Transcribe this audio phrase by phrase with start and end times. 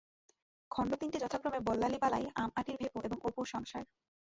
[0.71, 3.83] খণ্ড তিনটি যথাক্রমে বল্লালী বালাই, আম-আঁটির ভেঁপু এবং অপুর সংসার।